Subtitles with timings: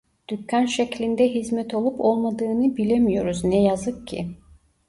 [0.29, 4.27] Dükkan şeklinde hizmet olup olmadığını bilemiyoruz ne yazık ki